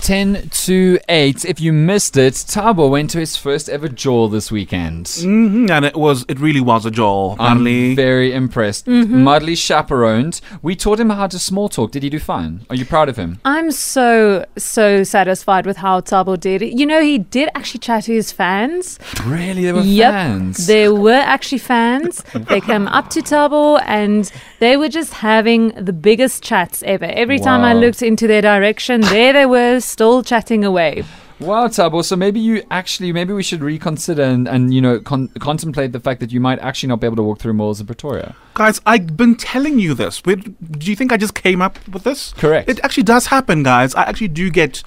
[0.00, 1.44] 10 to 8.
[1.44, 5.06] If you missed it, Thabo went to his first ever jaw this weekend.
[5.06, 7.36] Mhm, and it was it really was a jaw.
[7.38, 7.94] I'm Manly.
[7.94, 8.86] very impressed.
[8.86, 10.40] Mudley chaperoned.
[10.62, 11.92] We taught him how to small talk.
[11.92, 12.60] Did he do fine?
[12.70, 13.38] Are you proud of him?
[13.44, 16.62] I'm so so satisfied with how Thabo did.
[16.62, 18.98] You know, he did actually chat to his fans.
[19.24, 19.64] Really?
[19.64, 20.66] There were yep, fans.
[20.66, 22.22] there were actually fans.
[22.34, 27.04] they came up to Thabo and they were just having the biggest chats ever.
[27.06, 31.04] Every time I looked into their direction, there they were, still chatting away.
[31.40, 32.04] Wow, Thabo.
[32.04, 36.00] So maybe you actually, maybe we should reconsider and, and you know, con- contemplate the
[36.00, 38.36] fact that you might actually not be able to walk through malls in Pretoria.
[38.60, 40.22] Guys, I've been telling you this.
[40.22, 42.34] Wait, do you think I just came up with this?
[42.34, 42.68] Correct.
[42.68, 43.94] It actually does happen, guys.
[43.94, 44.82] I actually do get,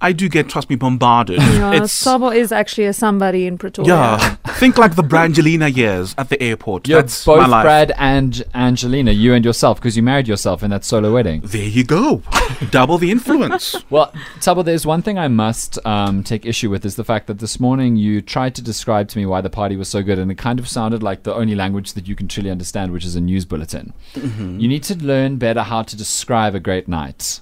[0.00, 1.36] I do get, trust me, bombarded.
[1.36, 3.90] Yeah, it's Thabo is actually a somebody in Pretoria.
[3.90, 4.36] yeah.
[4.58, 6.88] Think like the Brangelina years at the airport.
[6.88, 7.64] You're That's both my life.
[7.64, 11.42] Brad and Angelina, you and yourself, because you married yourself in that solo wedding.
[11.44, 12.22] There you go.
[12.70, 13.76] Double the influence.
[13.90, 17.38] Well, Thabo, there's one thing I must um, take issue with is the fact that
[17.38, 20.30] this morning you tried to describe to me why the party was so good, and
[20.30, 23.16] it kind of sounded like the only language that you can truly understand, which is
[23.18, 23.92] a news bulletin.
[24.14, 24.58] Mm-hmm.
[24.60, 27.40] You need to learn better how to describe a great night.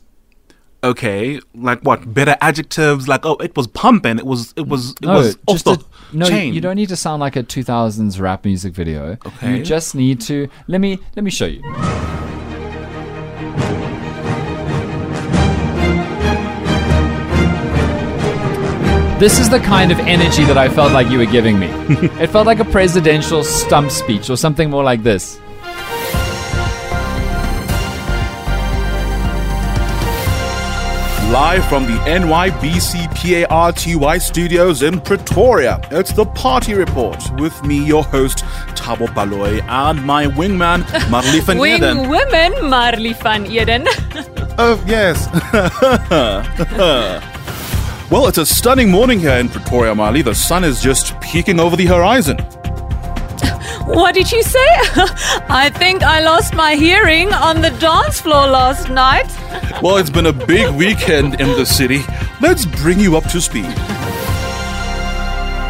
[0.82, 2.12] okay, like what?
[2.12, 3.06] Better adjectives?
[3.08, 4.18] Like oh, it was pumping.
[4.18, 4.52] It was.
[4.56, 4.94] It was.
[5.02, 6.26] It was off the a, no.
[6.26, 6.54] chain.
[6.54, 9.18] You don't need to sound like a 2000s rap music video.
[9.26, 9.56] Okay.
[9.56, 10.48] You just need to.
[10.66, 11.62] Let me let me show you.
[19.18, 21.68] This is the kind of energy that I felt like you were giving me.
[22.20, 25.40] it felt like a presidential stump speech or something more like this.
[31.36, 38.04] Live from the NYBC PARTY studios in Pretoria, it's the Party Report with me, your
[38.04, 42.08] host, Thabo Baloy, and my wingman, Marli van Wing Eden.
[42.08, 43.86] women, Marli van Eden.
[44.58, 45.28] Oh, yes.
[48.10, 50.22] well, it's a stunning morning here in Pretoria, Marli.
[50.22, 52.38] The sun is just peeking over the horizon.
[53.86, 54.58] What did you say?
[55.48, 59.26] I think I lost my hearing on the dance floor last night.
[59.80, 62.00] Well, it's been a big weekend in the city.
[62.40, 63.72] Let's bring you up to speed.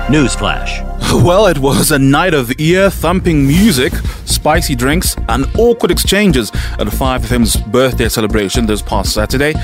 [0.09, 0.96] Newsflash.
[1.13, 3.93] Well, it was a night of ear thumping music,
[4.27, 9.55] spicy drinks, and awkward exchanges at 5FM's birthday celebration this past Saturday.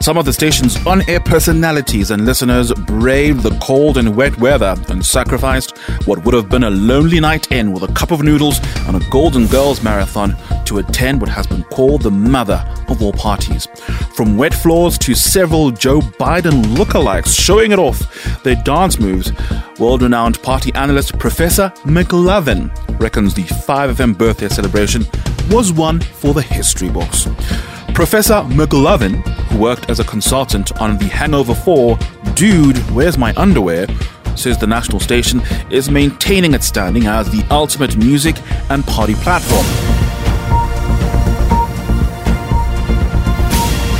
[0.00, 4.74] Some of the station's on air personalities and listeners braved the cold and wet weather
[4.88, 5.76] and sacrificed
[6.06, 8.58] what would have been a lonely night in with a cup of noodles
[8.88, 13.12] and a Golden Girls marathon to attend what has been called the mother of all
[13.12, 13.66] parties.
[14.14, 19.30] From wet floors to several Joe Biden lookalikes showing it off their dance moves,
[19.78, 25.04] world renowned party analyst Professor McLovin reckons the 5FM birthday celebration
[25.50, 27.26] was one for the history books.
[27.94, 31.98] Professor McLovin, who worked as a consultant on The Hangover 4
[32.34, 33.86] Dude, Where's My Underwear?
[34.36, 38.36] says the national station is maintaining its standing as the ultimate music
[38.70, 39.91] and party platform.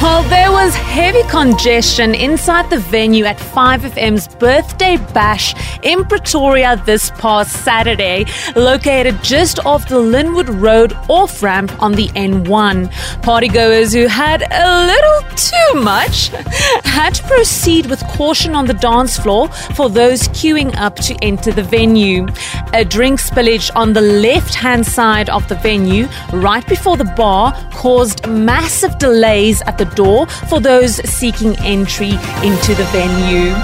[0.02, 5.54] Well, there was heavy congestion inside the venue at 5FM's birthday bash
[5.84, 8.24] in Pretoria this past Saturday,
[8.56, 12.90] located just off the Lynnwood Road off ramp on the N1.
[13.22, 16.28] Partygoers who had a little too much
[16.84, 21.52] had to proceed with caution on the dance floor for those queuing up to enter
[21.52, 22.26] the venue.
[22.74, 27.52] A drink spillage on the left hand side of the venue, right before the bar,
[27.72, 32.10] caused massive delays at the door for those seeking entry
[32.42, 33.54] into the venue.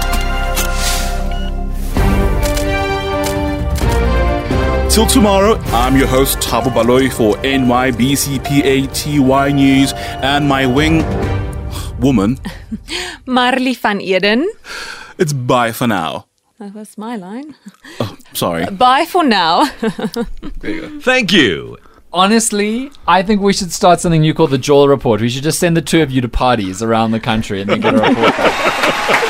[4.89, 9.19] Till tomorrow, I'm your host Thabo Baloy for NYBCPATY
[9.53, 11.05] News and my wing
[11.99, 12.39] woman.
[13.25, 14.49] Marli van Eden.
[15.17, 16.25] It's bye for now.
[16.59, 17.55] Oh, that was my line.
[17.99, 18.65] Oh, sorry.
[18.65, 19.65] Bye for now.
[21.01, 21.77] Thank you.
[22.11, 25.21] Honestly, I think we should start something new called the Joel Report.
[25.21, 27.81] We should just send the two of you to parties around the country and then
[27.81, 28.33] get a report.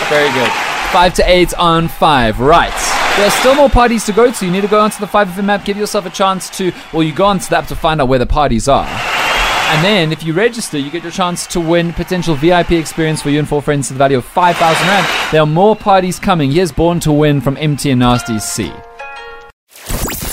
[0.08, 0.50] Very good.
[0.94, 2.40] Five to eight on five.
[2.40, 2.72] Right.
[3.18, 4.46] There are still more parties to go to.
[4.46, 7.14] You need to go onto the 5FM map, give yourself a chance to, well, you
[7.14, 8.86] go onto the app to find out where the parties are.
[8.88, 13.30] And then, if you register, you get your chance to win potential VIP experience for
[13.30, 15.08] you and four friends to the value of 5,000 Rand.
[15.34, 16.50] There are more parties coming.
[16.50, 18.72] Here's Born to Win from MT and Nasty's C.